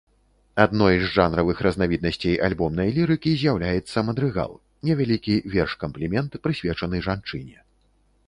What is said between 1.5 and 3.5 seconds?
разнавіднасцей альбомнай лірыкі